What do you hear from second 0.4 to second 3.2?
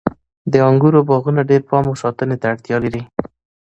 د انګورو باغونه ډیر پام او ساتنې ته اړتیا لري.